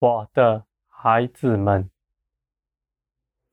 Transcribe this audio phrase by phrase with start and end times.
[0.00, 1.90] 我的孩子们，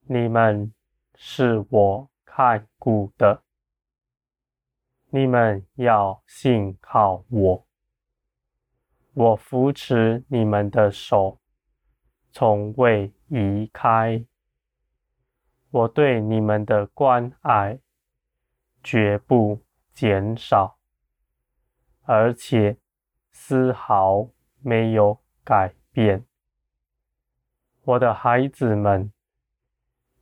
[0.03, 0.73] 你们
[1.13, 3.43] 是我看顾的，
[5.09, 7.67] 你们要信靠我。
[9.13, 11.41] 我扶持你们的手，
[12.31, 14.25] 从未移开。
[15.69, 17.77] 我对你们的关爱
[18.81, 19.61] 绝不
[19.93, 20.79] 减少，
[22.03, 22.77] 而且
[23.33, 24.29] 丝毫
[24.61, 26.25] 没有改变。
[27.87, 29.13] 我的孩子们，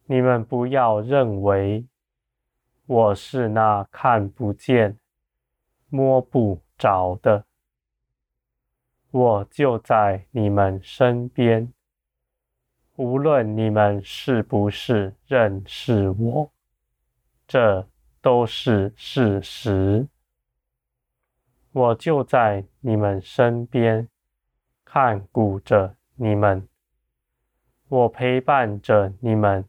[0.06, 1.88] 你们不要认为
[2.86, 5.00] 我是那看不见、
[5.90, 7.48] 摸不着的。
[9.10, 11.74] 我就在你们身边，
[12.98, 16.52] 无论你们是不是认识我，
[17.48, 17.88] 这
[18.22, 20.08] 都是事实。
[21.72, 24.08] 我就在你们身边，
[24.84, 26.70] 看顾着你们，
[27.96, 29.64] 我陪伴着你们，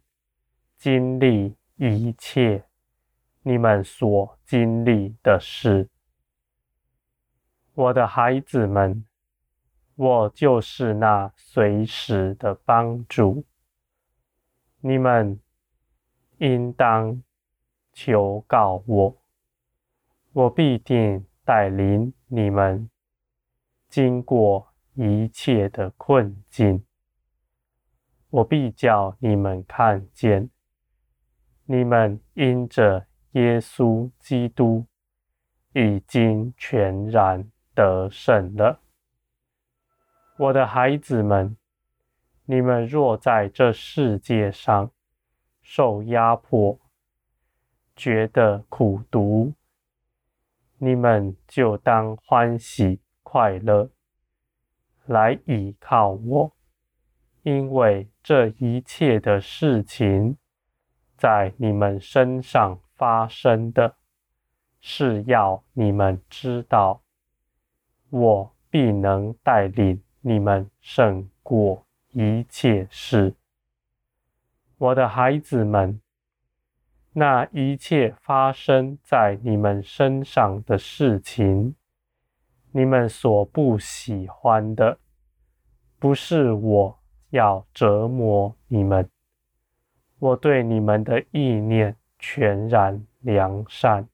[0.76, 2.64] 经历一切
[3.42, 5.88] 你们所经历的事，
[7.74, 9.04] 我的孩子们。
[9.94, 13.44] 我就是那随时的帮助，
[14.80, 15.40] 你们
[16.38, 17.22] 应当
[17.94, 19.16] 求告我，
[20.32, 22.90] 我必定带领你们
[23.88, 26.84] 经过一切的困境，
[28.36, 30.50] 我必叫你们看见，
[31.64, 34.84] 你们因着耶稣基督
[35.72, 38.82] 已经全然得胜了。
[40.36, 41.56] 我的孩子们，
[42.44, 44.90] 你们若在这世界上
[45.62, 46.78] 受压迫，
[47.94, 49.54] 觉得苦毒，
[50.76, 53.88] 你们就当欢喜快乐，
[55.06, 56.55] 来倚靠我，
[57.46, 60.36] 因为这一切的事情
[61.16, 63.94] 在你们身上发生的，
[64.80, 67.02] 是要你们知道，
[68.10, 70.02] 我必能带领。
[70.22, 73.36] 你们胜过一切事，
[74.76, 76.00] 我的孩子们。
[77.12, 81.76] 那一切发生在你们身上的事情，
[82.72, 84.98] 你们所不喜欢的，
[86.00, 86.95] 不是我
[87.30, 89.08] 要折磨你们。
[90.18, 94.08] 我对你们的意念全然良善，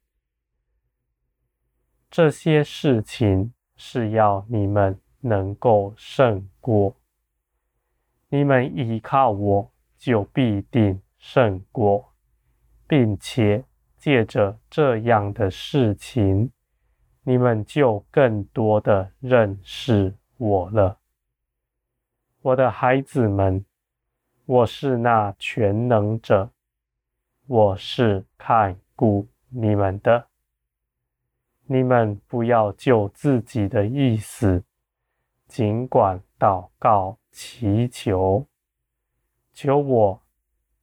[2.11, 4.99] 这些事情是要你们。
[5.25, 6.97] 能够胜过，
[8.29, 12.13] 你们依靠我，就必定胜过，
[12.89, 13.65] 并且
[13.97, 16.51] 借着这样的事情，
[17.23, 20.99] 你们就更多的认识我了。
[22.45, 23.65] 我的孩子们，
[24.47, 26.51] 我是那全能者，
[27.47, 30.27] 我是看顾你们的，
[31.67, 34.65] 你们不要就自己的意思。
[35.47, 38.45] 尽管祷告祈求，
[39.53, 40.21] 求我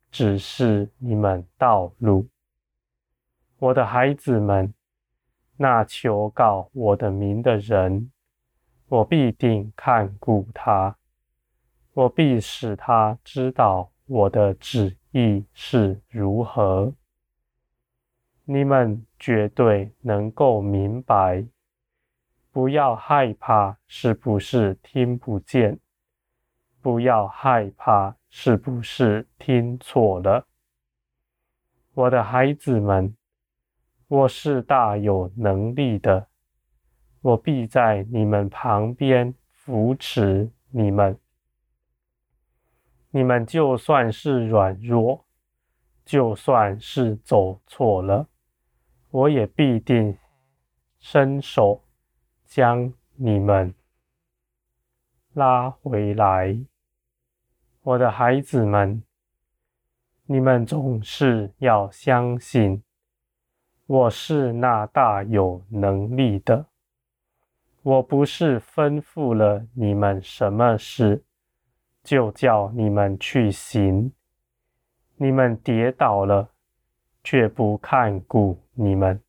[0.09, 2.29] 指示你们道路。
[3.57, 4.73] 我的孩子们，
[5.57, 8.09] 那求告我的名的人，
[8.87, 10.95] 我必定看顾他，
[11.99, 16.93] 我必使他知道我的旨意是如何。
[18.45, 21.45] 你们绝对能够明白。
[22.53, 25.77] 不要害怕，是不是听不见？
[26.81, 30.47] 不要害怕，是不是听错了？
[31.95, 33.13] 我的孩子们，
[34.07, 36.27] 我是大有能力的，
[37.19, 41.19] 我必在你们旁边扶持你们。
[43.11, 45.25] 你们就算是软弱，
[46.05, 48.27] 就算是走错了，
[49.11, 50.17] 我也必定
[50.99, 51.83] 伸手。
[52.45, 53.75] 将你们
[55.33, 56.57] 拉回来，
[57.83, 59.03] 我的孩子们，
[60.25, 62.81] 你们总是要相信，
[63.85, 66.65] 我是那大有能力的。
[67.83, 71.23] 我不是吩咐了你们什么事，
[72.03, 74.13] 就叫你们去行。
[75.17, 76.51] 你们跌倒了，
[77.23, 79.21] 却不看顾你们，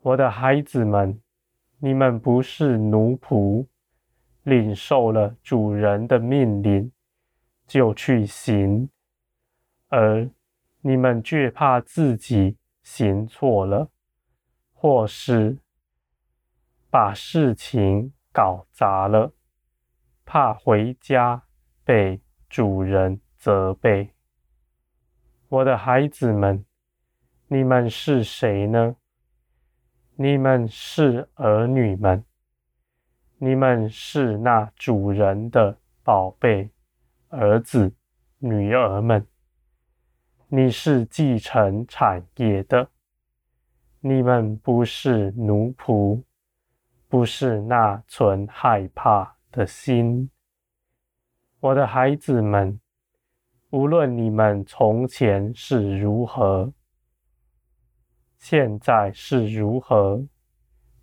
[0.00, 1.20] 我的孩子们。
[1.78, 3.66] 你们不是奴仆，
[4.44, 6.90] 领受了主人的命令
[7.66, 8.88] 就去行，
[9.88, 10.26] 而
[10.80, 13.90] 你们惧怕自己行错了，
[14.72, 15.58] 或是
[16.88, 19.30] 把事情搞砸了，
[20.26, 21.40] 怕回家
[21.84, 22.20] 被
[22.50, 24.10] 主人责备。
[25.48, 26.66] 我的孩子们，
[27.46, 28.96] 你们是谁呢？
[30.16, 32.24] 你们是儿女们，
[33.38, 36.70] 你们是那主人的宝贝
[37.28, 37.94] 儿子、
[38.38, 39.24] 女儿们。
[40.48, 42.90] 你是继承产业的，
[44.00, 46.22] 你们不是奴仆，
[47.08, 50.28] 不是那存害怕的心。
[51.60, 52.78] 我的孩子们，
[53.70, 56.70] 无论你们从前是如何。
[58.36, 60.22] 现在是如何，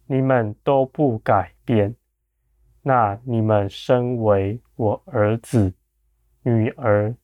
[0.06, 1.96] 你们都不改变，
[2.84, 5.74] 那你们身为我儿子、
[6.44, 7.16] 女儿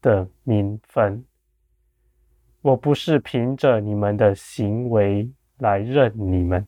[0.00, 1.24] 的名分，
[2.60, 6.66] 我不是凭着你们的行为来认你们，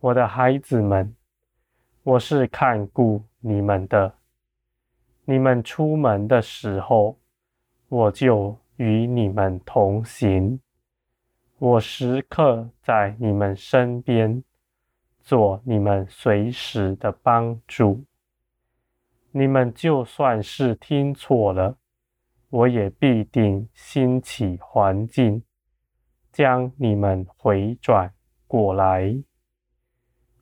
[0.00, 1.16] 我的孩子们，
[2.06, 4.14] 我是看顾你们的。
[5.24, 7.18] 你们出门的时候，
[7.88, 10.60] 我就与你们同行。
[11.58, 14.44] 我时刻在你们身边，
[15.22, 18.04] 做你们随时的帮助。
[19.30, 21.78] 你们就算是听错了，
[22.50, 25.42] 我也必定兴起环境，
[26.30, 28.12] 将你们回转
[28.46, 29.24] 过来。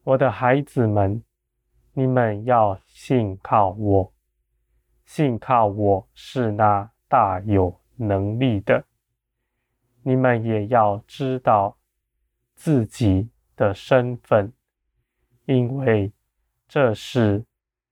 [0.03, 1.23] 我的孩子们，
[1.95, 4.13] 你们要信靠我，
[5.05, 8.83] 信靠我是那大有能力的。
[10.03, 11.77] 你们也要知道
[12.55, 14.53] 自己的身份，
[15.45, 16.11] 因为
[16.67, 17.45] 这是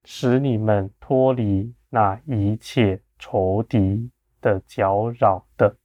[0.05, 4.11] 使你们脱离那一切仇敌
[4.41, 5.77] 的搅扰的。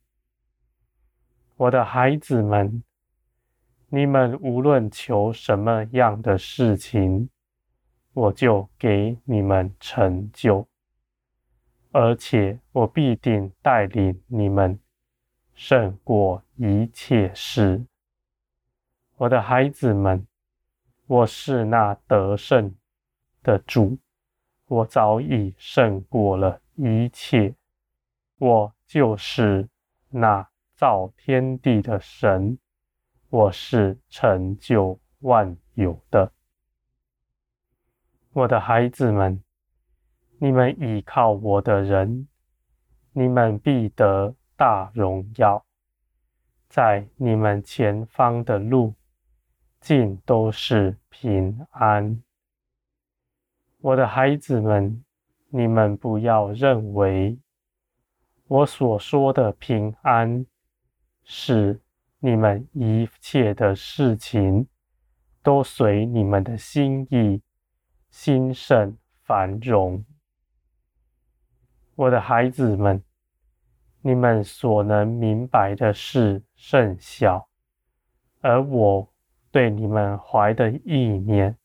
[1.57, 2.81] 我的孩子们，
[3.89, 7.29] 你们无论求什么样的事情，
[8.15, 10.65] 我就给你们成就，
[11.91, 14.79] 而且我必定带领你们。
[15.53, 17.85] 胜过一切事，
[19.15, 20.27] 我的孩子们，
[21.07, 22.75] 我是那得胜
[23.41, 23.97] 的主，
[24.67, 27.55] 我早已胜过了一切，
[28.37, 29.69] 我就是
[30.09, 32.57] 那造天地的神，
[33.29, 36.33] 我是成就万有的。
[38.35, 39.41] 我的孩子们，
[40.39, 42.27] 你们倚靠我的人，
[43.13, 44.35] 你们必得。
[44.57, 45.65] 大荣耀，
[46.69, 48.93] 在你们前方的路，
[49.81, 52.23] 尽都是平安。
[53.81, 55.03] 我的孩子们，
[55.49, 57.37] 你们不要认为
[58.47, 60.45] 我所说的平安，
[61.25, 61.81] 是
[62.19, 64.67] 你们一切的事情
[65.43, 67.41] 都随你们的心意
[68.17, 70.05] 兴盛繁荣。
[71.95, 73.03] 我的孩子们。
[73.99, 77.49] 你们所能明白的事甚小，
[78.39, 79.11] 而我
[79.51, 81.57] 对你们怀的意念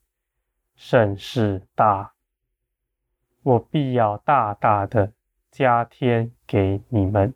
[0.74, 2.14] 甚是大。
[3.42, 5.12] 我必要大大的
[5.52, 7.32] 加添给你们，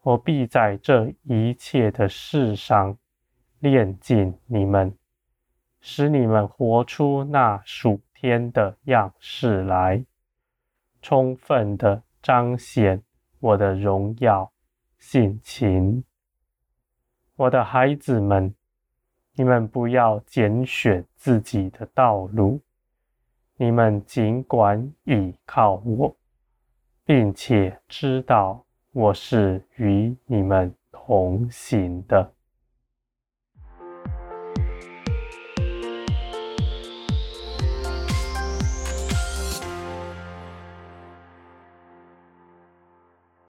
[0.00, 2.98] 我必在这一切的事上
[3.60, 4.96] 炼尽你们，
[5.88, 10.04] 使你们活出那属天的样式来，
[11.00, 13.00] 充分的彰显。
[13.38, 14.50] 我的荣耀
[14.98, 16.02] 性情，
[17.36, 18.52] 我的孩子们，
[19.34, 22.60] 你们不要拣选自己的道路，
[23.56, 26.16] 你们尽管倚靠我，
[27.04, 32.32] 并且知道我是与你们同行的。